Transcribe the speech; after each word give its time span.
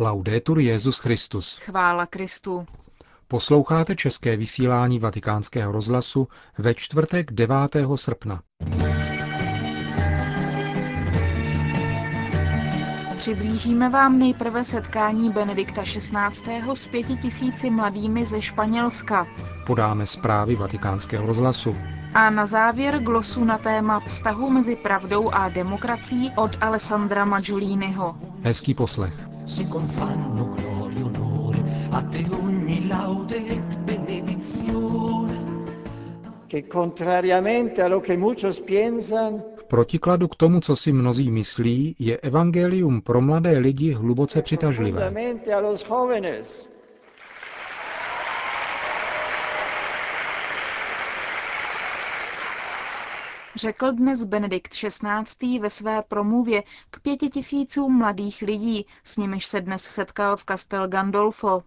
Laudetur 0.00 0.58
Jezus 0.58 0.98
Christus. 0.98 1.58
Chvála 1.58 2.06
Kristu. 2.06 2.66
Posloucháte 3.28 3.96
české 3.96 4.36
vysílání 4.36 4.98
Vatikánského 4.98 5.72
rozhlasu 5.72 6.28
ve 6.58 6.74
čtvrtek 6.74 7.32
9. 7.32 7.56
srpna. 7.94 8.40
Přiblížíme 13.16 13.88
vám 13.88 14.18
nejprve 14.18 14.64
setkání 14.64 15.30
Benedikta 15.30 15.82
XVI. 15.82 16.62
s 16.74 16.86
pěti 16.86 17.16
tisíci 17.16 17.70
mladými 17.70 18.26
ze 18.26 18.42
Španělska. 18.42 19.26
Podáme 19.66 20.06
zprávy 20.06 20.54
Vatikánského 20.54 21.26
rozhlasu. 21.26 21.76
A 22.14 22.30
na 22.30 22.46
závěr 22.46 22.98
glosu 22.98 23.44
na 23.44 23.58
téma 23.58 24.00
vztahu 24.00 24.50
mezi 24.50 24.76
pravdou 24.76 25.30
a 25.30 25.48
demokracií 25.48 26.32
od 26.36 26.50
Alessandra 26.60 27.24
Maggioliniho. 27.24 28.16
Hezký 28.42 28.74
poslech. 28.74 29.37
Si 29.48 29.66
confanno 29.66 30.52
gloria 30.56 30.98
e 30.98 31.02
onore, 31.02 31.64
a 31.90 32.02
te 32.02 32.22
ogni 32.30 32.86
laude 32.86 33.36
et 33.46 33.78
benedizione. 33.78 35.56
che 36.48 36.66
contrariamente 36.66 37.82
a 37.82 37.88
lo 37.88 38.00
che 38.00 38.16
muchos 38.16 38.60
piensan, 38.60 39.36
V 39.56 39.66
protikladu 39.68 40.28
k 40.28 40.36
tomu, 40.36 40.60
co 40.60 40.76
si 40.76 40.92
mnozí 40.92 41.30
myslí, 41.30 41.94
je 41.98 42.16
evangelium 42.22 43.02
pro 43.02 43.20
mladé 43.20 43.58
lidi 43.58 43.92
hluboce 43.92 44.42
přitažlivé. 44.42 45.12
Řekl 53.58 53.92
dnes 53.92 54.24
Benedikt 54.24 54.72
XVI. 54.72 55.58
ve 55.58 55.70
své 55.70 56.02
promluvě 56.02 56.62
k 56.90 57.00
pěti 57.00 57.30
tisícům 57.30 57.98
mladých 57.98 58.42
lidí, 58.42 58.86
s 59.04 59.16
nimiž 59.16 59.46
se 59.46 59.60
dnes 59.60 59.82
setkal 59.82 60.36
v 60.36 60.44
Castel 60.44 60.88
Gandolfo. 60.88 61.62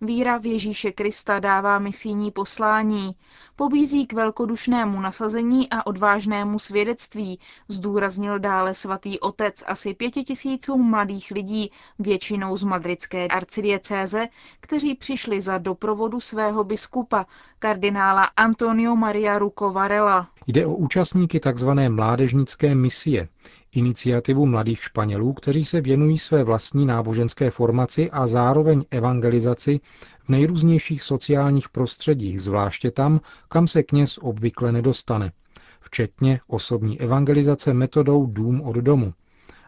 Víra 0.00 0.38
v 0.38 0.46
Ježíše 0.46 0.92
Krista 0.92 1.40
dává 1.40 1.78
misijní 1.78 2.30
poslání, 2.30 3.12
pobízí 3.56 4.06
k 4.06 4.12
velkodušnému 4.12 5.00
nasazení 5.00 5.70
a 5.70 5.86
odvážnému 5.86 6.58
svědectví, 6.58 7.40
zdůraznil 7.68 8.38
dále 8.38 8.74
svatý 8.74 9.20
otec 9.20 9.64
asi 9.66 9.94
pěti 9.94 10.24
tisícům 10.24 10.90
mladých 10.90 11.30
lidí, 11.30 11.70
většinou 11.98 12.56
z 12.56 12.64
madridské 12.64 13.28
arcidiecéze, 13.28 14.28
kteří 14.60 14.94
přišli 14.94 15.40
za 15.40 15.58
doprovodu 15.58 16.20
svého 16.20 16.64
biskupa, 16.64 17.26
kardinála 17.58 18.24
Antonio 18.24 18.96
Maria 18.96 19.38
Ruco 19.38 19.70
Varela. 19.70 20.28
Jde 20.46 20.66
o 20.66 20.74
účastníky 20.74 21.40
tzv. 21.40 21.68
mládežnické 21.88 22.74
misie, 22.74 23.28
iniciativu 23.72 24.46
mladých 24.46 24.82
Španělů, 24.82 25.32
kteří 25.32 25.64
se 25.64 25.80
věnují 25.80 26.18
své 26.18 26.44
vlastní 26.44 26.86
náboženské 26.86 27.50
formaci 27.50 28.10
a 28.10 28.26
zároveň 28.26 28.84
evangelizaci 28.90 29.80
v 30.24 30.28
nejrůznějších 30.28 31.02
sociálních 31.02 31.68
prostředích, 31.68 32.42
zvláště 32.42 32.90
tam, 32.90 33.20
kam 33.48 33.66
se 33.66 33.82
kněz 33.82 34.18
obvykle 34.18 34.72
nedostane, 34.72 35.32
včetně 35.80 36.40
osobní 36.46 37.00
evangelizace 37.00 37.74
metodou 37.74 38.26
dům 38.26 38.60
od 38.60 38.76
domu, 38.76 39.14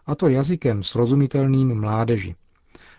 a 0.06 0.14
to 0.14 0.28
jazykem 0.28 0.82
srozumitelným 0.82 1.80
mládeži. 1.80 2.36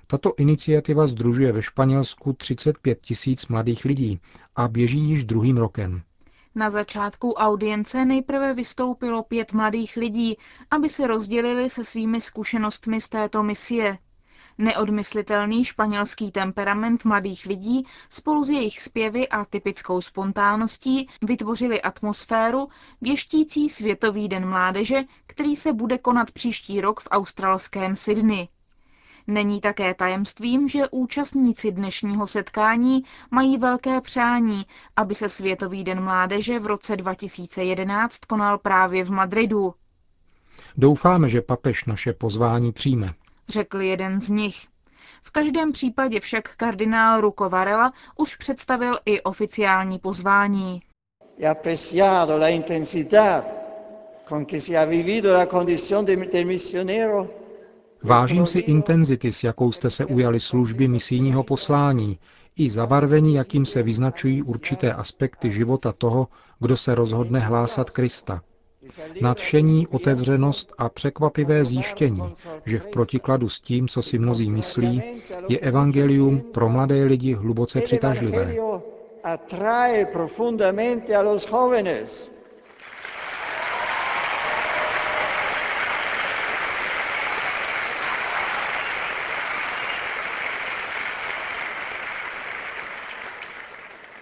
Tato 0.08 0.34
iniciativa 0.38 1.08
združuje 1.08 1.52
ve 1.52 1.62
Španělsku 1.62 2.34
35 2.34 3.02
tisíc 3.02 3.48
mladých 3.48 3.86
lidí 3.86 4.20
a 4.56 4.68
běží 4.68 5.00
již 5.00 5.26
druhým 5.26 5.58
rokem. 5.58 6.02
Na 6.56 6.70
začátku 6.70 7.34
audience 7.34 8.06
nejprve 8.06 8.54
vystoupilo 8.54 9.23
pět 9.23 9.54
mladých 9.54 9.96
lidí, 9.98 10.38
aby 10.72 10.90
se 10.90 11.08
rozdělili 11.08 11.70
se 11.70 11.84
svými 11.84 12.22
zkušenostmi 12.22 13.02
z 13.02 13.10
této 13.10 13.44
misie. 13.44 13.98
Neodmyslitelný 14.58 15.66
španělský 15.66 16.32
temperament 16.32 17.06
mladých 17.06 17.45
lidí 17.45 17.88
spolu 18.10 18.44
s 18.44 18.50
jejich 18.50 18.80
zpěvy 18.82 19.30
a 19.30 19.45
typickou 19.45 20.02
spontánností 20.02 21.10
vytvořili 21.22 21.82
atmosféru 21.82 22.67
věštící 23.02 23.70
Světový 23.70 24.27
den 24.27 24.50
mládeže, 24.50 25.02
který 25.27 25.56
se 25.56 25.73
bude 25.73 25.98
konat 25.98 26.32
příští 26.32 26.82
rok 26.82 27.00
v 27.02 27.08
australském 27.11 27.95
Sydney. 27.95 28.48
Není 29.28 29.61
také 29.61 29.94
tajemstvím, 29.94 30.67
že 30.67 30.89
účastníci 30.92 31.72
dnešního 31.72 32.28
setkání 32.28 33.04
mají 33.32 33.58
velké 33.58 34.02
přání, 34.02 34.61
aby 34.95 35.16
se 35.16 35.30
Světový 35.30 35.84
den 35.84 36.04
mládeže 36.04 36.60
v 36.60 36.66
roce 36.66 36.95
2011 36.98 38.17
konal 38.26 38.58
právě 38.58 39.04
v 39.06 39.12
Madridu, 39.12 39.73
Doufáme, 40.78 41.30
že 41.30 41.42
papež 41.42 41.86
naše 41.86 42.14
pozvání 42.14 42.72
přijme. 42.72 43.14
řekl 43.50 43.82
jeden 43.82 44.22
z 44.22 44.30
nich. 44.30 44.67
V 45.23 45.32
každém 45.32 45.72
případě 45.72 46.20
však 46.20 46.56
kardinál 46.56 47.22
Ruko 47.22 47.50
Varela 47.50 47.94
už 48.17 48.36
představil 48.36 49.00
i 49.06 49.22
oficiální 49.22 50.00
pozvání. 50.00 50.82
intensidad 52.50 53.52
con 54.30 54.45
que 54.45 54.62
se 54.62 54.78
ha 54.78 54.86
vivido 54.86 55.33
la 55.33 55.45
condición 55.45 56.06
de, 56.06 56.16
del 56.16 56.45
misionero 56.45 57.30
Vážím 58.03 58.45
si 58.45 58.59
intenzity, 58.59 59.31
s 59.31 59.43
jakou 59.43 59.71
jste 59.71 59.89
se 59.89 60.05
ujali 60.05 60.39
služby 60.39 60.87
misijního 60.87 61.43
poslání, 61.43 62.19
i 62.58 62.69
zabarvení, 62.69 63.33
jakým 63.36 63.65
se 63.65 63.83
vyznačují 63.83 64.43
určité 64.43 64.93
aspekty 64.93 65.52
života 65.52 65.93
toho, 65.97 66.27
kdo 66.59 66.77
se 66.77 66.95
rozhodne 66.95 67.39
hlásat 67.39 67.89
Krista. 67.89 68.41
Nadšení, 69.21 69.87
otevřenost 69.87 70.73
a 70.77 70.89
překvapivé 70.89 71.65
zjištění, 71.65 72.33
že 72.65 72.80
v 72.80 72.87
protikladu 72.87 73.49
s 73.49 73.59
tím, 73.59 73.87
co 73.87 74.02
si 74.02 74.20
mnozí 74.20 74.49
myslí, 74.52 75.03
je 75.47 75.59
evangelium 75.59 76.41
pro 76.41 76.70
mladé 76.70 77.03
lidi 77.03 77.33
hluboce 77.33 77.81
přitažlivé. 77.81 78.55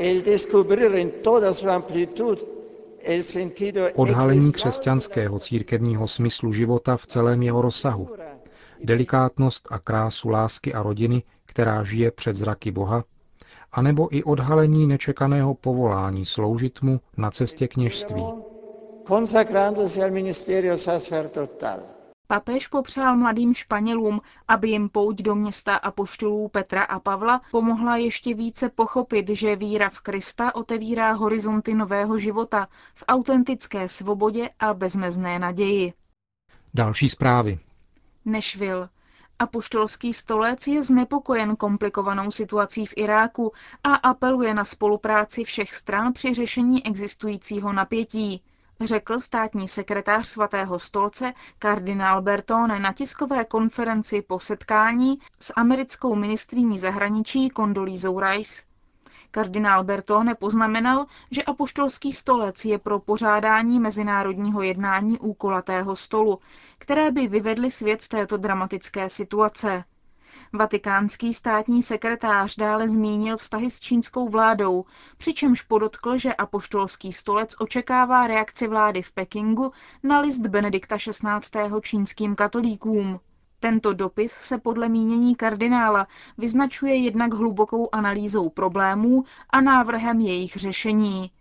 El 0.02 0.24
descubrir 0.24 0.96
en 0.96 1.12
toda 1.22 1.54
su 1.54 1.70
amplitud 1.70 2.46
Odhalení 3.96 4.52
křesťanského 4.52 5.40
církevního 5.40 6.08
smyslu 6.08 6.54
života 6.54 6.98
v 6.98 7.06
celém 7.08 7.44
jeho 7.44 7.62
rozsahu, 7.62 8.10
delikátnost 8.84 9.68
a 9.72 9.80
krásu 9.80 10.30
lásky 10.30 10.74
a 10.74 10.84
rodiny, 10.84 11.24
která 11.46 11.84
žije 11.84 12.12
před 12.12 12.36
zraky 12.36 12.72
Boha, 12.72 13.04
anebo 13.72 14.16
i 14.16 14.24
odhalení 14.24 14.88
nečekaného 14.88 15.54
povolání 15.54 16.26
sloužit 16.26 16.82
mu 16.82 17.00
na 17.18 17.32
cestě 17.32 17.68
kněžství. 17.68 18.24
consagrándose 19.08 20.04
al 20.04 20.12
ministerio 20.12 20.78
sacerdotal. 20.78 21.80
Papež 22.32 22.68
popřál 22.68 23.18
mladým 23.18 23.54
Španělům, 23.54 24.22
aby 24.48 24.70
jim 24.70 24.90
pouť 24.90 25.22
do 25.22 25.36
města 25.36 25.76
apoštolů 25.76 26.48
Petra 26.48 26.84
a 26.84 27.00
Pavla 27.00 27.42
pomohla 27.52 27.98
ještě 27.98 28.34
více 28.34 28.70
pochopit, 28.70 29.30
že 29.30 29.56
víra 29.56 29.90
v 29.90 30.00
Krista 30.00 30.56
otevírá 30.56 31.12
horizonty 31.12 31.74
nového 31.74 32.18
života 32.18 32.68
v 32.94 33.04
autentické 33.08 33.88
svobodě 33.88 34.50
a 34.60 34.74
bezmezné 34.74 35.40
naději. 35.40 35.94
Další 36.74 37.10
zprávy. 37.10 37.60
Nešvil. 38.26 38.90
Apoštolský 39.40 40.14
stolec 40.14 40.68
je 40.68 40.84
znepokojen 40.84 41.56
komplikovanou 41.56 42.32
situací 42.32 42.86
v 42.86 42.94
Iráku 42.96 43.52
a 43.84 43.96
apeluje 43.96 44.54
na 44.54 44.64
spolupráci 44.64 45.44
všech 45.44 45.76
stran 45.76 46.14
při 46.14 46.34
řešení 46.34 46.86
existujícího 46.86 47.74
napětí, 47.74 48.42
řekl 48.84 49.20
státní 49.20 49.68
sekretář 49.68 50.28
svatého 50.28 50.80
stolce 50.80 51.34
kardinál 51.60 52.22
Bertone 52.22 52.80
na 52.80 52.94
tiskové 52.94 53.46
konferenci 53.46 54.22
po 54.22 54.40
setkání 54.40 55.20
s 55.40 55.54
americkou 55.56 56.16
ministrní 56.16 56.80
zahraničí 56.80 57.50
Kondolízou 57.50 58.20
Rice. 58.20 58.64
Kardinál 59.32 59.84
Bertone 59.84 60.36
poznamenal, 60.36 61.06
že 61.32 61.44
apoštolský 61.44 62.12
stolec 62.14 62.66
je 62.66 62.78
pro 62.80 63.00
pořádání 63.00 63.80
mezinárodního 63.80 64.62
jednání 64.62 65.20
úkolatého 65.20 65.96
stolu, 65.96 66.40
které 66.78 67.12
by 67.12 67.28
vyvedly 67.28 67.72
svět 67.72 68.02
z 68.02 68.10
této 68.10 68.38
dramatické 68.38 69.10
situace. 69.10 69.84
Vatikánský 70.54 71.34
státní 71.34 71.84
sekretář 71.84 72.56
dále 72.56 72.88
zmínil 72.88 73.38
vztahy 73.38 73.72
s 73.72 73.80
čínskou 73.80 74.30
vládou, 74.30 74.86
přičemž 75.18 75.62
podotkl, 75.62 76.18
že 76.18 76.34
apoštolský 76.34 77.12
stolec 77.12 77.56
očekává 77.60 78.28
reakci 78.28 78.68
vlády 78.68 79.02
v 79.02 79.12
Pekingu 79.12 79.72
na 80.04 80.20
list 80.20 80.40
Benedikta 80.40 80.98
XVI. 80.98 81.82
čínským 81.82 82.36
katolíkům. 82.36 83.20
Tento 83.60 83.94
dopis 83.94 84.32
se 84.32 84.58
podle 84.58 84.90
mínění 84.90 85.36
kardinála 85.36 86.08
vyznačuje 86.38 86.96
jednak 86.96 87.34
hlubokou 87.34 87.90
analýzou 87.92 88.50
problémů 88.50 89.24
a 89.50 89.62
návrhem 89.62 90.20
jejich 90.20 90.52
řešení. 90.56 91.32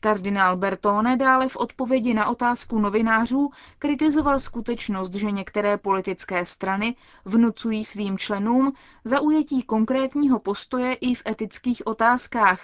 Kardinál 0.00 0.56
Bertone 0.56 1.16
dále 1.16 1.48
v 1.48 1.56
odpovědi 1.56 2.14
na 2.14 2.28
otázku 2.28 2.78
novinářů 2.78 3.50
kritizoval 3.78 4.38
skutečnost, 4.38 5.14
že 5.14 5.30
některé 5.30 5.76
politické 5.78 6.44
strany 6.44 6.96
vnucují 7.24 7.84
svým 7.84 8.18
členům 8.18 8.72
zaujetí 9.04 9.62
konkrétního 9.62 10.38
postoje 10.38 10.94
i 10.94 11.14
v 11.14 11.22
etických 11.26 11.82
otázkách, 11.86 12.60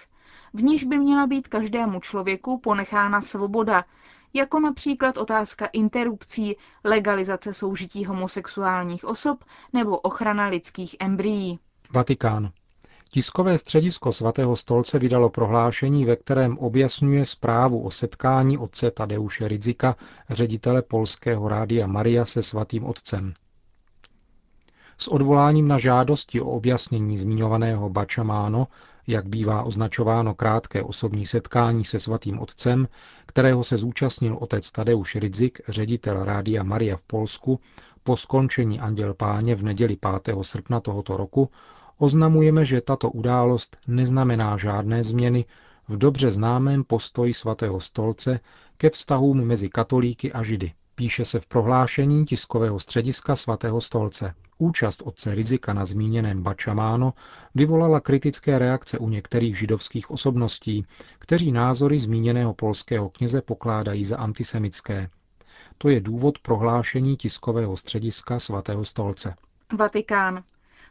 v 0.55 0.63
níž 0.63 0.85
by 0.85 0.99
měla 0.99 1.27
být 1.27 1.49
každému 1.49 2.01
člověku 2.01 2.59
ponechána 2.59 3.21
svoboda, 3.21 3.85
jako 4.35 4.61
například 4.61 5.17
otázka 5.17 5.67
interrupcí, 5.67 6.57
legalizace 6.85 7.53
soužití 7.53 8.05
homosexuálních 8.05 9.05
osob 9.05 9.45
nebo 9.73 9.99
ochrana 9.99 10.47
lidských 10.47 10.97
embryí. 11.01 11.59
Vatikán. 11.91 12.51
Tiskové 13.11 13.59
středisko 13.59 14.13
svatého 14.13 14.57
stolce 14.57 14.99
vydalo 14.99 15.31
prohlášení, 15.31 16.05
ve 16.05 16.17
kterém 16.17 16.59
objasňuje 16.59 17.27
zprávu 17.27 17.83
o 17.83 17.91
setkání 17.91 18.59
otce 18.59 18.91
Tadeuše 18.91 19.49
Ridzika, 19.49 19.97
ředitele 20.31 20.83
polského 20.83 21.49
rádia 21.49 21.87
Maria 21.87 22.25
se 22.25 22.43
svatým 22.43 22.85
otcem. 22.85 23.35
S 24.99 25.09
odvoláním 25.09 25.69
na 25.69 25.79
žádosti 25.79 26.41
o 26.41 26.51
objasnění 26.51 27.19
zmiňovaného 27.19 27.91
Bačamáno, 27.91 28.67
jak 29.07 29.29
bývá 29.29 29.63
označováno 29.63 30.35
krátké 30.35 30.83
osobní 30.83 31.27
setkání 31.27 31.85
se 31.85 32.01
svatým 32.01 32.39
otcem, 32.39 32.89
kterého 33.27 33.65
se 33.65 33.77
zúčastnil 33.77 34.37
otec 34.41 34.73
Tadeusz 34.73 35.15
Rydzik, 35.15 35.61
ředitel 35.69 36.25
rádia 36.25 36.63
Maria 36.63 36.97
v 36.97 37.03
Polsku, 37.03 37.61
po 38.03 38.17
skončení 38.17 38.81
Anděl 38.81 39.15
Páně 39.15 39.55
v 39.55 39.63
neděli 39.63 39.97
5. 40.23 40.37
srpna 40.43 40.81
tohoto 40.81 41.17
roku, 41.17 41.51
oznamujeme, 41.99 42.65
že 42.65 42.81
tato 42.81 43.11
událost 43.11 43.77
neznamená 43.87 44.57
žádné 44.57 45.03
změny 45.03 45.45
v 45.89 45.99
dobře 45.99 46.31
známém 46.33 46.85
postoji 46.85 47.35
svatého 47.35 47.81
stolce 47.81 48.41
ke 48.77 48.91
vztahům 48.91 49.45
mezi 49.45 49.69
katolíky 49.69 50.33
a 50.33 50.43
židy. 50.43 50.73
Píše 50.95 51.25
se 51.25 51.41
v 51.41 51.47
prohlášení 51.47 52.25
tiskového 52.25 52.81
střediska 52.81 53.37
svatého 53.37 53.81
stolce. 53.81 54.35
Účast 54.59 55.03
otce 55.03 55.35
Rizika 55.35 55.73
na 55.73 55.85
zmíněném 55.85 56.43
Bačamáno 56.43 57.13
vyvolala 57.55 58.01
kritické 58.01 58.59
reakce 58.59 58.99
u 58.99 59.09
některých 59.09 59.59
židovských 59.59 60.11
osobností, 60.11 60.87
kteří 61.19 61.53
názory 61.53 61.99
zmíněného 61.99 62.55
polského 62.55 63.09
kněze 63.09 63.43
pokládají 63.43 64.05
za 64.05 64.17
antisemické. 64.17 65.11
To 65.79 65.89
je 65.89 66.01
důvod 66.01 66.39
prohlášení 66.39 67.17
tiskového 67.17 67.77
střediska 67.77 68.39
svatého 68.39 68.85
stolce. 68.85 69.35
Vatikán. 69.77 70.43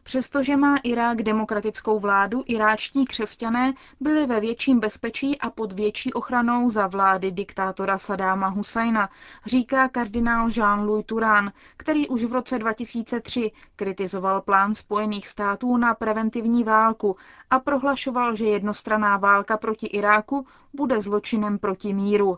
Přestože 0.07 0.57
má 0.57 0.78
Irák 0.78 1.24
demokratickou 1.24 2.00
vládu, 2.00 2.44
iráčtí 2.48 3.06
křesťané 3.06 3.74
byli 4.00 4.25
ve 4.25 4.40
větším 4.40 4.80
bezpečí 4.80 5.40
a 5.40 5.50
pod 5.50 5.74
větší 5.74 6.13
ochranou 6.13 6.69
za 6.69 6.88
vlády 6.88 7.31
diktátora 7.31 7.98
Sadáma 7.98 8.48
Husajna, 8.48 9.10
říká 9.46 9.90
kardinál 9.90 10.48
Jean-Louis 10.48 11.06
Turán, 11.06 11.52
který 11.78 12.07
už 12.07 12.24
v 12.24 12.34
roce 12.34 12.60
2003 12.60 13.52
kritizoval 13.75 14.42
plán 14.42 14.75
Spojených 14.75 15.28
států 15.28 15.78
na 15.78 15.94
preventivní 15.94 16.63
válku 16.63 17.16
a 17.50 17.60
prohlašoval, 17.60 18.36
že 18.36 18.46
jednostraná 18.46 19.18
válka 19.18 19.58
proti 19.58 19.88
Iráku 19.88 20.48
bude 20.74 21.01
zločinem 21.01 21.60
proti 21.60 21.94
míru. 21.94 22.38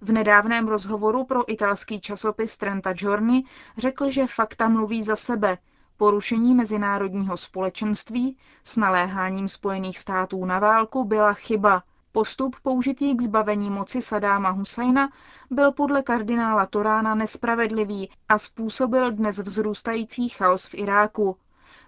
V 0.00 0.12
nedávném 0.12 0.68
rozhovoru 0.68 1.24
pro 1.24 1.52
italský 1.52 2.00
časopis 2.00 2.56
Trenta 2.56 2.92
Giorni 2.92 3.44
řekl, 3.78 4.10
že 4.10 4.26
fakta 4.26 4.68
mluví 4.68 5.02
za 5.02 5.16
sebe– 5.16 5.58
Porušení 5.96 6.54
mezinárodního 6.54 7.36
společenství 7.36 8.36
s 8.64 8.76
naléháním 8.76 9.48
Spojených 9.48 9.98
států 9.98 10.44
na 10.44 10.58
válku 10.58 11.04
byla 11.04 11.32
chyba. 11.32 11.82
Postup 12.12 12.56
použitý 12.62 13.14
k 13.14 13.22
zbavení 13.22 13.70
moci 13.70 14.02
Sadáma 14.02 14.50
Husajna 14.50 15.08
byl 15.50 15.72
podle 15.72 16.02
kardinála 16.02 16.66
Torána 16.66 17.14
nespravedlivý 17.14 18.10
a 18.28 18.38
způsobil 18.38 19.12
dnes 19.12 19.38
vzrůstající 19.38 20.28
chaos 20.28 20.66
v 20.66 20.74
Iráku. 20.74 21.36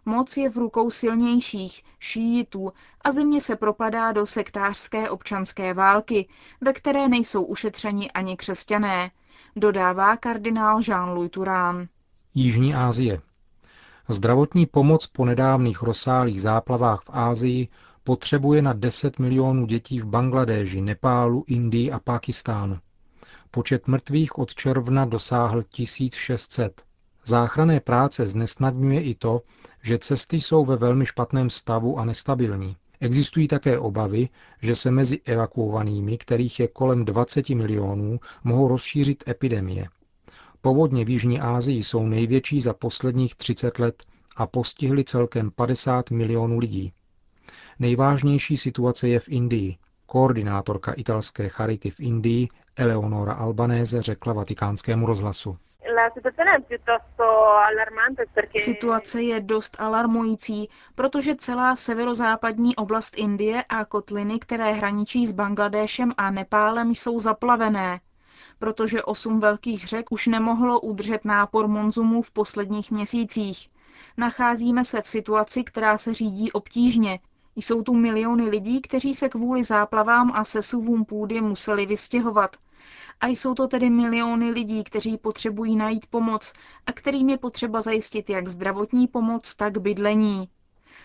Moc 0.04 0.36
je 0.36 0.50
v 0.50 0.56
rukou 0.56 0.90
silnějších, 0.90 1.84
šíjitů 1.98 2.72
a 3.00 3.10
země 3.10 3.40
se 3.40 3.56
propadá 3.56 4.12
do 4.12 4.26
sektářské 4.26 5.10
občanské 5.10 5.74
války, 5.74 6.28
ve 6.60 6.72
které 6.72 7.08
nejsou 7.08 7.42
ušetřeni 7.42 8.10
ani 8.10 8.36
křesťané, 8.36 9.10
dodává 9.56 10.16
kardinál 10.16 10.78
Jean-Louis 10.78 11.30
Turán. 11.30 11.88
Jižní 12.34 12.74
Asie. 12.74 13.20
Zdravotní 14.10 14.66
pomoc 14.66 15.06
po 15.06 15.24
nedávných 15.24 15.82
rozsáhlých 15.82 16.40
záplavách 16.40 17.02
v 17.02 17.10
Ázii 17.12 17.68
potřebuje 18.04 18.62
na 18.62 18.72
10 18.72 19.18
milionů 19.18 19.66
dětí 19.66 20.00
v 20.00 20.06
Bangladéži, 20.06 20.80
Nepálu, 20.80 21.44
Indii 21.46 21.92
a 21.92 21.98
Pákistánu. 21.98 22.78
Počet 23.50 23.88
mrtvých 23.88 24.38
od 24.38 24.54
června 24.54 25.04
dosáhl 25.04 25.62
1600. 25.62 26.82
Záchranné 27.24 27.80
práce 27.80 28.28
znesnadňuje 28.28 29.02
i 29.02 29.14
to, 29.14 29.42
že 29.82 29.98
cesty 29.98 30.40
jsou 30.40 30.64
ve 30.64 30.76
velmi 30.76 31.06
špatném 31.06 31.50
stavu 31.50 31.98
a 31.98 32.04
nestabilní. 32.04 32.76
Existují 33.00 33.48
také 33.48 33.78
obavy, 33.78 34.28
že 34.62 34.76
se 34.76 34.90
mezi 34.90 35.20
evakuovanými, 35.24 36.18
kterých 36.18 36.60
je 36.60 36.68
kolem 36.68 37.04
20 37.04 37.48
milionů, 37.48 38.20
mohou 38.44 38.68
rozšířit 38.68 39.28
epidemie. 39.28 39.88
Povodně 40.60 41.04
v 41.04 41.08
Jižní 41.08 41.40
Asii 41.40 41.82
jsou 41.82 42.06
největší 42.06 42.60
za 42.60 42.74
posledních 42.74 43.34
30 43.34 43.78
let 43.78 44.02
a 44.36 44.46
postihly 44.46 45.04
celkem 45.04 45.50
50 45.50 46.10
milionů 46.10 46.58
lidí. 46.58 46.92
Nejvážnější 47.78 48.56
situace 48.56 49.08
je 49.08 49.20
v 49.20 49.28
Indii. 49.28 49.76
Koordinátorka 50.06 50.92
italské 50.92 51.48
charity 51.48 51.90
v 51.90 52.00
Indii 52.00 52.48
Eleonora 52.76 53.32
Albanese 53.32 54.02
řekla 54.02 54.32
vatikánskému 54.32 55.06
rozhlasu. 55.06 55.56
Situace 58.56 59.22
je 59.22 59.40
dost 59.40 59.76
alarmující, 59.80 60.68
protože 60.94 61.36
celá 61.36 61.76
severozápadní 61.76 62.76
oblast 62.76 63.18
Indie 63.18 63.64
a 63.68 63.84
kotliny, 63.84 64.38
které 64.38 64.72
hraničí 64.72 65.26
s 65.26 65.32
Bangladéšem 65.32 66.12
a 66.16 66.30
Nepálem, 66.30 66.90
jsou 66.90 67.18
zaplavené 67.18 68.00
protože 68.58 69.02
osm 69.02 69.40
velkých 69.40 69.86
řek 69.86 70.12
už 70.12 70.26
nemohlo 70.26 70.80
udržet 70.80 71.24
nápor 71.24 71.68
monzumů 71.68 72.22
v 72.22 72.30
posledních 72.30 72.90
měsících. 72.90 73.68
Nacházíme 74.16 74.84
se 74.84 75.02
v 75.02 75.08
situaci, 75.08 75.64
která 75.64 75.98
se 75.98 76.14
řídí 76.14 76.52
obtížně. 76.52 77.18
Jsou 77.56 77.82
tu 77.82 77.94
miliony 77.94 78.48
lidí, 78.48 78.80
kteří 78.80 79.14
se 79.14 79.28
kvůli 79.28 79.64
záplavám 79.64 80.32
a 80.34 80.44
sesuvům 80.44 81.04
půdy 81.04 81.40
museli 81.40 81.86
vystěhovat. 81.86 82.56
A 83.20 83.26
jsou 83.26 83.54
to 83.54 83.68
tedy 83.68 83.90
miliony 83.90 84.50
lidí, 84.50 84.84
kteří 84.84 85.18
potřebují 85.18 85.76
najít 85.76 86.06
pomoc 86.06 86.52
a 86.86 86.92
kterým 86.92 87.28
je 87.28 87.38
potřeba 87.38 87.80
zajistit 87.80 88.30
jak 88.30 88.48
zdravotní 88.48 89.06
pomoc, 89.06 89.54
tak 89.54 89.78
bydlení. 89.78 90.48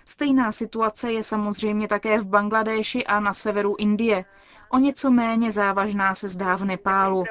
Stejná 0.05 0.51
situace 0.51 1.11
je 1.11 1.23
samozřejmě 1.23 1.87
také 1.87 2.19
v 2.19 2.27
Bangladéši 2.27 3.05
a 3.05 3.19
na 3.19 3.33
severu 3.33 3.75
Indie. 3.77 4.25
O 4.69 4.77
něco 4.77 5.11
méně 5.11 5.51
závažná 5.51 6.15
se 6.15 6.27
zdá 6.27 6.55
v 6.55 6.65
Nepálu. 6.65 7.23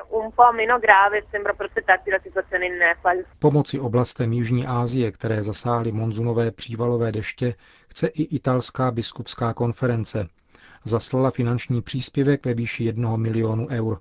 Pomoci 3.38 3.81
oblastem 3.81 4.33
Jižní 4.33 4.66
Asie, 4.66 5.12
které 5.12 5.42
zasáhly 5.42 5.92
monzunové 5.92 6.50
přívalové 6.50 7.12
deště, 7.12 7.54
chce 7.88 8.07
i 8.07 8.23
italská 8.23 8.90
biskupská 8.90 9.54
konference. 9.54 10.28
Zaslala 10.85 11.31
finanční 11.31 11.83
příspěvek 11.83 12.47
ve 12.47 12.54
výši 12.54 12.85
jednoho 12.85 13.16
milionu 13.16 13.69
eur. 13.71 14.00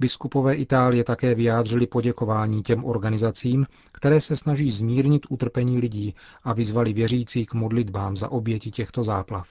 Biskupové 0.00 0.54
Itálie 0.54 1.04
také 1.04 1.34
vyjádřili 1.34 1.86
poděkování 1.86 2.62
těm 2.62 2.84
organizacím, 2.84 3.66
které 3.92 4.20
se 4.20 4.36
snaží 4.36 4.70
zmírnit 4.70 5.26
utrpení 5.28 5.78
lidí 5.78 6.14
a 6.44 6.52
vyzvali 6.52 6.92
věřící 6.92 7.46
k 7.46 7.54
modlitbám 7.54 8.16
za 8.16 8.28
oběti 8.28 8.70
těchto 8.70 9.04
záplav. 9.04 9.48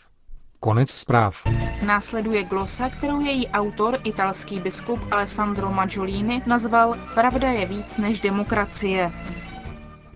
Konec 0.60 0.90
zpráv. 0.90 1.44
Následuje 1.86 2.44
glosa, 2.44 2.90
kterou 2.90 3.22
její 3.22 3.48
autor, 3.48 4.00
italský 4.04 4.60
biskup 4.60 5.00
Alessandro 5.12 5.72
Maggiolini, 5.72 6.44
nazval 6.48 6.96
Pravda 7.14 7.52
je 7.52 7.66
víc 7.66 7.98
než 7.98 8.20
demokracie. 8.20 9.12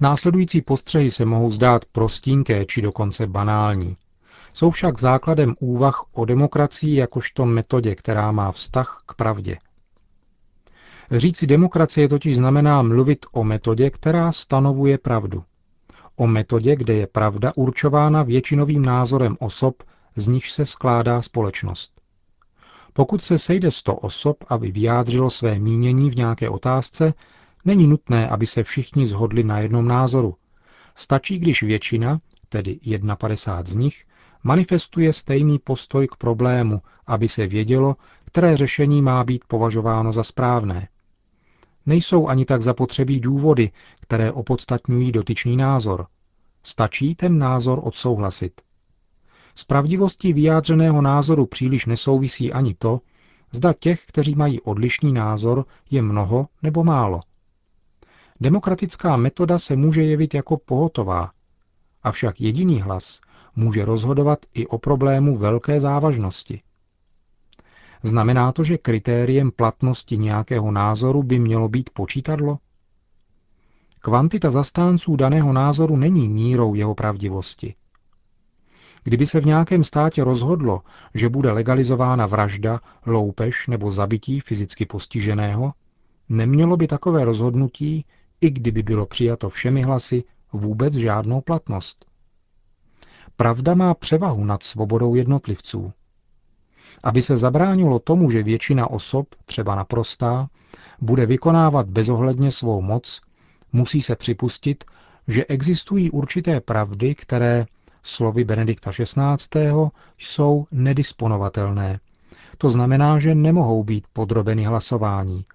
Následující 0.01 0.61
postřehy 0.61 1.11
se 1.11 1.25
mohou 1.25 1.51
zdát 1.51 1.85
prostínké 1.85 2.65
či 2.65 2.81
dokonce 2.81 3.27
banální. 3.27 3.97
Jsou 4.53 4.69
však 4.69 4.99
základem 4.99 5.55
úvah 5.59 6.03
o 6.13 6.25
demokracii 6.25 6.95
jakožto 6.95 7.45
metodě, 7.45 7.95
která 7.95 8.31
má 8.31 8.51
vztah 8.51 9.03
k 9.05 9.13
pravdě. 9.13 9.57
Říci 11.11 11.47
demokracie 11.47 12.07
totiž 12.09 12.37
znamená 12.37 12.81
mluvit 12.81 13.25
o 13.31 13.43
metodě, 13.43 13.89
která 13.89 14.31
stanovuje 14.31 14.97
pravdu. 14.97 15.43
O 16.15 16.27
metodě, 16.27 16.75
kde 16.75 16.93
je 16.93 17.07
pravda 17.07 17.51
určována 17.55 18.23
většinovým 18.23 18.85
názorem 18.85 19.37
osob, 19.39 19.83
z 20.15 20.27
nich 20.27 20.47
se 20.47 20.65
skládá 20.65 21.21
společnost. 21.21 22.01
Pokud 22.93 23.21
se 23.21 23.37
sejde 23.37 23.71
100 23.71 23.95
osob, 23.95 24.37
aby 24.47 24.71
vyjádřilo 24.71 25.29
své 25.29 25.59
mínění 25.59 26.09
v 26.09 26.15
nějaké 26.15 26.49
otázce, 26.49 27.13
není 27.65 27.87
nutné, 27.87 28.29
aby 28.29 28.47
se 28.47 28.63
všichni 28.63 29.07
zhodli 29.07 29.43
na 29.43 29.59
jednom 29.59 29.87
názoru. 29.87 30.35
Stačí, 30.95 31.39
když 31.39 31.63
většina, 31.63 32.19
tedy 32.49 32.79
51 33.17 33.63
z 33.65 33.75
nich, 33.75 34.03
manifestuje 34.43 35.13
stejný 35.13 35.59
postoj 35.59 36.07
k 36.07 36.15
problému, 36.15 36.81
aby 37.07 37.27
se 37.27 37.47
vědělo, 37.47 37.95
které 38.25 38.57
řešení 38.57 39.01
má 39.01 39.23
být 39.23 39.43
považováno 39.47 40.11
za 40.11 40.23
správné. 40.23 40.87
Nejsou 41.85 42.27
ani 42.27 42.45
tak 42.45 42.61
zapotřebí 42.61 43.19
důvody, 43.19 43.71
které 43.99 44.31
opodstatňují 44.31 45.11
dotyčný 45.11 45.57
názor. 45.57 46.07
Stačí 46.63 47.15
ten 47.15 47.37
názor 47.37 47.79
odsouhlasit. 47.83 48.61
S 49.55 49.63
pravdivostí 49.63 50.33
vyjádřeného 50.33 51.01
názoru 51.01 51.45
příliš 51.45 51.85
nesouvisí 51.85 52.53
ani 52.53 52.73
to, 52.73 52.99
zda 53.51 53.73
těch, 53.73 54.05
kteří 54.05 54.35
mají 54.35 54.61
odlišný 54.61 55.13
názor, 55.13 55.65
je 55.91 56.01
mnoho 56.01 56.47
nebo 56.63 56.83
málo. 56.83 57.19
Demokratická 58.41 59.17
metoda 59.17 59.59
se 59.59 59.75
může 59.75 60.03
jevit 60.03 60.33
jako 60.33 60.57
pohotová, 60.57 61.31
avšak 62.03 62.41
jediný 62.41 62.81
hlas 62.81 63.21
může 63.55 63.85
rozhodovat 63.85 64.39
i 64.53 64.67
o 64.67 64.77
problému 64.77 65.37
velké 65.37 65.79
závažnosti. 65.79 66.61
Znamená 68.03 68.51
to, 68.51 68.63
že 68.63 68.77
kritériem 68.77 69.51
platnosti 69.51 70.17
nějakého 70.17 70.71
názoru 70.71 71.23
by 71.23 71.39
mělo 71.39 71.69
být 71.69 71.89
počítadlo? 71.89 72.57
Kvantita 73.99 74.51
zastánců 74.51 75.15
daného 75.15 75.53
názoru 75.53 75.97
není 75.97 76.29
mírou 76.29 76.73
jeho 76.73 76.95
pravdivosti. 76.95 77.75
Kdyby 79.03 79.25
se 79.25 79.41
v 79.41 79.45
nějakém 79.45 79.83
státě 79.83 80.23
rozhodlo, 80.23 80.81
že 81.13 81.29
bude 81.29 81.51
legalizována 81.51 82.25
vražda, 82.25 82.81
loupež 83.05 83.67
nebo 83.67 83.91
zabití 83.91 84.39
fyzicky 84.39 84.85
postiženého, 84.85 85.73
nemělo 86.29 86.77
by 86.77 86.87
takové 86.87 87.25
rozhodnutí, 87.25 88.05
i 88.41 88.49
kdyby 88.49 88.83
bylo 88.83 89.05
přijato 89.05 89.49
všemi 89.49 89.81
hlasy, 89.81 90.23
vůbec 90.53 90.93
žádnou 90.93 91.41
platnost. 91.41 92.05
Pravda 93.37 93.75
má 93.75 93.93
převahu 93.93 94.43
nad 94.43 94.63
svobodou 94.63 95.15
jednotlivců. 95.15 95.93
Aby 97.03 97.21
se 97.21 97.37
zabránilo 97.37 97.99
tomu, 97.99 98.29
že 98.29 98.43
většina 98.43 98.89
osob, 98.89 99.27
třeba 99.45 99.75
naprostá, 99.75 100.47
bude 101.01 101.25
vykonávat 101.25 101.89
bezohledně 101.89 102.51
svou 102.51 102.81
moc, 102.81 103.21
musí 103.73 104.01
se 104.01 104.15
připustit, 104.15 104.83
že 105.27 105.45
existují 105.45 106.11
určité 106.11 106.61
pravdy, 106.61 107.15
které, 107.15 107.65
slovy 108.03 108.43
Benedikta 108.43 108.91
XVI., 108.91 109.61
jsou 110.17 110.65
nedisponovatelné. 110.71 111.99
To 112.57 112.69
znamená, 112.69 113.19
že 113.19 113.35
nemohou 113.35 113.83
být 113.83 114.05
podrobeny 114.13 114.63
hlasování. 114.63 115.45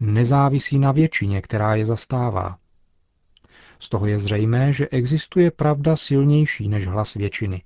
Nezávisí 0.00 0.78
na 0.78 0.92
většině, 0.92 1.42
která 1.42 1.74
je 1.74 1.84
zastává. 1.84 2.56
Z 3.78 3.88
toho 3.88 4.06
je 4.06 4.18
zřejmé, 4.18 4.72
že 4.72 4.88
existuje 4.88 5.50
pravda 5.50 5.96
silnější 5.96 6.68
než 6.68 6.86
hlas 6.86 7.14
většiny. 7.14 7.62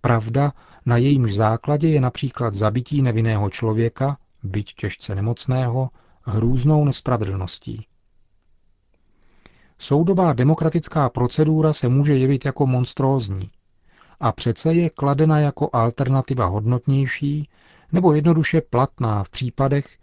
Pravda, 0.00 0.52
na 0.86 0.96
jejímž 0.96 1.34
základě 1.34 1.88
je 1.88 2.00
například 2.00 2.54
zabití 2.54 3.02
nevinného 3.02 3.50
člověka, 3.50 4.18
byť 4.42 4.74
těžce 4.74 5.14
nemocného, 5.14 5.90
hrůznou 6.22 6.84
nespravedlností. 6.84 7.86
Soudobá 9.78 10.32
demokratická 10.32 11.08
procedura 11.08 11.72
se 11.72 11.88
může 11.88 12.16
jevit 12.16 12.44
jako 12.44 12.66
monstrózní 12.66 13.50
a 14.20 14.32
přece 14.32 14.74
je 14.74 14.90
kladena 14.90 15.38
jako 15.38 15.70
alternativa 15.72 16.46
hodnotnější 16.46 17.48
nebo 17.92 18.12
jednoduše 18.14 18.60
platná 18.60 19.24
v 19.24 19.30
případech, 19.30 19.98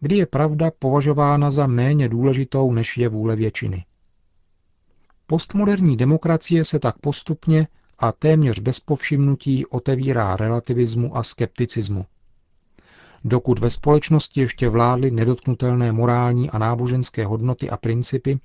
kdy 0.00 0.16
je 0.16 0.26
pravda 0.26 0.70
považována 0.78 1.50
za 1.50 1.66
méně 1.66 2.08
důležitou, 2.08 2.72
než 2.72 2.96
je 2.96 3.08
vůle 3.08 3.36
většiny. 3.36 3.84
Postmoderní 5.26 5.96
demokracie 5.96 6.64
se 6.64 6.78
tak 6.78 6.98
postupně 6.98 7.68
a 7.98 8.12
téměř 8.12 8.60
bez 8.60 8.80
povšimnutí 8.80 9.66
otevírá 9.66 10.36
relativismu 10.36 11.16
a 11.16 11.22
skepticismu. 11.22 12.06
Dokud 13.24 13.58
ve 13.58 13.70
společnosti 13.70 14.40
ještě 14.40 14.68
vládly 14.68 15.10
nedotknutelné 15.10 15.92
morální 15.92 16.50
a 16.50 16.58
náboženské 16.58 17.26
hodnoty 17.26 17.70
a 17.70 17.76
principy, 17.76 18.38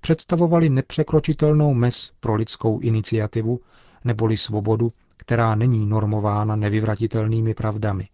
představovali 0.00 0.68
nepřekročitelnou 0.70 1.74
mez 1.74 2.12
pro 2.20 2.34
lidskou 2.34 2.80
iniciativu 2.80 3.60
neboli 4.04 4.36
svobodu, 4.36 4.92
která 5.16 5.54
není 5.54 5.86
normována 5.86 6.56
nevyvratitelnými 6.56 7.54
pravdami. 7.54 8.08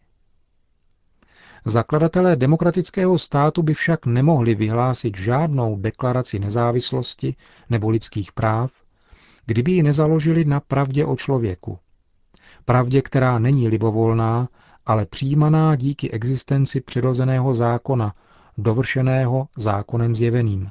Zakladatelé 1.67 2.37
demokratického 2.37 3.19
státu 3.19 3.63
by 3.63 3.75
však 3.75 4.07
nemohli 4.07 4.55
vyhlásit 4.55 5.17
žádnou 5.17 5.77
deklaraci 5.77 6.39
nezávislosti 6.39 7.35
nebo 7.71 7.91
lidských 7.91 8.33
práv, 8.33 8.84
kdyby 9.47 9.73
ji 9.73 9.83
nezaložili 9.83 10.45
na 10.45 10.61
pravdě 10.61 11.05
o 11.05 11.17
člověku. 11.17 11.79
Pravdě, 12.65 13.03
která 13.03 13.39
není 13.39 13.69
libovolná, 13.69 14.49
ale 14.87 15.07
přijímaná 15.07 15.77
díky 15.77 16.11
existenci 16.11 16.81
přirozeného 16.81 17.55
zákona, 17.55 18.15
dovršeného 18.59 19.49
zákonem 19.57 20.17
zjeveným. 20.17 20.71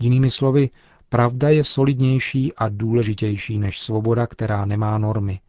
Jinými 0.00 0.30
slovy, 0.30 0.70
pravda 1.08 1.48
je 1.48 1.64
solidnější 1.64 2.52
a 2.54 2.68
důležitější 2.68 3.58
než 3.58 3.78
svoboda, 3.80 4.26
která 4.26 4.64
nemá 4.64 4.98
normy. 4.98 5.40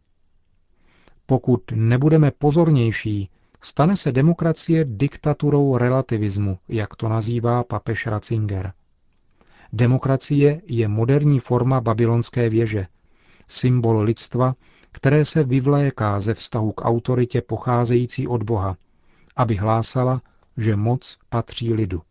Pokud 1.26 1.62
nebudeme 1.74 2.30
pozornější, 2.30 3.30
stane 3.60 3.96
se 3.96 4.12
demokracie 4.12 4.84
diktaturou 4.84 5.76
relativismu, 5.76 6.58
jak 6.68 6.96
to 6.96 7.08
nazývá 7.08 7.64
papež 7.64 8.06
Ratzinger. 8.06 8.72
Demokracie 9.72 10.62
je 10.66 10.88
moderní 10.88 11.40
forma 11.40 11.80
babylonské 11.80 12.48
věže, 12.48 12.86
symbol 13.48 14.00
lidstva, 14.00 14.54
které 14.92 15.24
se 15.24 15.44
vyvléká 15.44 16.20
ze 16.20 16.34
vztahu 16.34 16.72
k 16.72 16.84
autoritě 16.84 17.42
pocházející 17.42 18.28
od 18.28 18.42
Boha, 18.42 18.76
aby 19.36 19.56
hlásala, 19.56 20.22
že 20.56 20.76
moc 20.76 21.18
patří 21.28 21.74
lidu. 21.74 22.02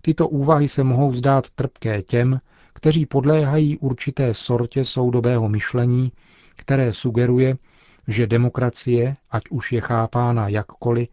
Tyto 0.00 0.28
úvahy 0.28 0.68
se 0.68 0.84
mohou 0.84 1.12
zdát 1.12 1.50
trpké 1.50 2.02
těm, 2.02 2.40
kteří 2.72 3.06
podléhají 3.06 3.78
určité 3.78 4.34
sortě 4.34 4.84
soudobého 4.84 5.48
myšlení, 5.48 6.12
které 6.56 6.92
sugeruje, 6.92 7.56
že 8.08 8.26
demokracie, 8.26 9.16
ať 9.30 9.42
už 9.50 9.72
je 9.72 9.80
chápána 9.80 10.48
jakkoliv, 10.48 11.08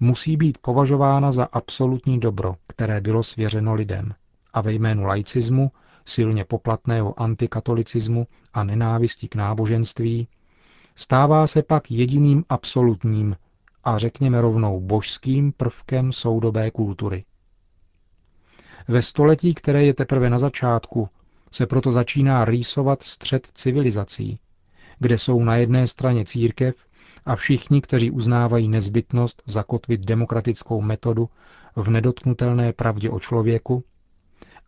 musí 0.00 0.36
být 0.36 0.58
považována 0.58 1.32
za 1.32 1.44
absolutní 1.44 2.20
dobro, 2.20 2.56
které 2.66 3.00
bylo 3.00 3.22
svěřeno 3.22 3.74
lidem. 3.74 4.14
A 4.52 4.60
ve 4.60 4.72
jménu 4.72 5.04
laicismu, 5.04 5.72
silně 6.04 6.44
poplatného 6.44 7.20
antikatolicismu 7.20 8.26
a 8.52 8.64
nenávisti 8.64 9.28
k 9.28 9.34
náboženství, 9.34 10.28
stává 10.96 11.46
se 11.46 11.62
pak 11.62 11.90
jediným 11.90 12.44
absolutním 12.48 13.36
a 13.84 13.98
řekněme 13.98 14.40
rovnou 14.40 14.80
božským 14.80 15.52
prvkem 15.52 16.12
soudobé 16.12 16.70
kultury. 16.70 17.24
Ve 18.88 19.02
století, 19.02 19.54
které 19.54 19.84
je 19.84 19.94
teprve 19.94 20.30
na 20.30 20.38
začátku, 20.38 21.08
se 21.52 21.66
proto 21.66 21.92
začíná 21.92 22.44
rýsovat 22.44 23.02
střed 23.02 23.48
civilizací, 23.54 24.40
kde 24.98 25.18
jsou 25.18 25.44
na 25.44 25.56
jedné 25.56 25.86
straně 25.86 26.24
církev 26.24 26.74
a 27.26 27.36
všichni, 27.36 27.80
kteří 27.80 28.10
uznávají 28.10 28.68
nezbytnost 28.68 29.42
zakotvit 29.46 30.00
demokratickou 30.00 30.80
metodu 30.80 31.28
v 31.76 31.90
nedotknutelné 31.90 32.72
pravdě 32.72 33.10
o 33.10 33.20
člověku, 33.20 33.84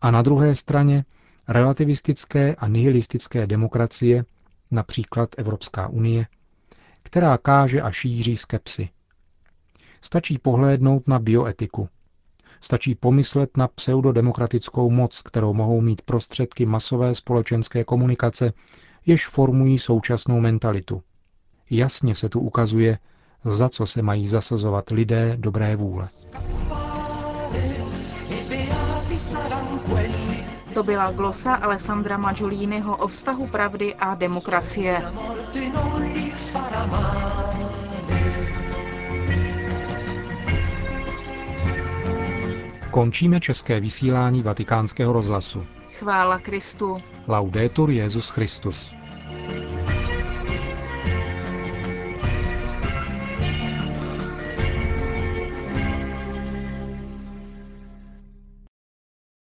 a 0.03 0.11
na 0.11 0.21
druhé 0.21 0.55
straně 0.55 1.05
relativistické 1.47 2.55
a 2.55 2.67
nihilistické 2.67 3.47
demokracie, 3.47 4.25
například 4.71 5.29
Evropská 5.37 5.87
unie, 5.87 6.27
která 7.03 7.37
káže 7.37 7.81
a 7.81 7.91
šíří 7.91 8.37
skepsy. 8.37 8.89
Stačí 10.01 10.37
pohlédnout 10.37 11.07
na 11.07 11.19
bioetiku, 11.19 11.89
Stačí 12.61 12.95
pomyslet 12.95 13.57
na 13.57 13.67
pseudodemokratickou 13.67 14.89
moc, 14.89 15.21
kterou 15.21 15.53
mohou 15.53 15.81
mít 15.81 16.01
prostředky 16.01 16.65
masové 16.65 17.15
společenské 17.15 17.83
komunikace, 17.83 18.53
jež 19.05 19.27
formují 19.27 19.79
současnou 19.79 20.39
mentalitu. 20.39 21.01
Jasně 21.69 22.15
se 22.15 22.29
tu 22.29 22.39
ukazuje, 22.39 22.97
za 23.45 23.69
co 23.69 23.85
se 23.85 24.01
mají 24.01 24.27
zasazovat 24.27 24.89
lidé 24.89 25.37
dobré 25.39 25.75
vůle. 25.75 26.09
To 30.73 30.83
byla 30.83 31.11
glosa 31.11 31.55
Alessandra 31.55 32.17
Maggioliniho 32.17 32.97
o 32.97 33.07
vztahu 33.07 33.47
pravdy 33.47 33.95
a 33.95 34.15
demokracie. 34.15 35.01
Končíme 42.91 43.39
české 43.39 43.79
vysílání 43.79 44.41
vatikánského 44.43 45.13
rozhlasu. 45.13 45.65
Chvála 45.99 46.39
Kristu. 46.39 46.97
Laudetur 47.27 47.89
Jezus 47.89 48.29
Christus. 48.29 48.93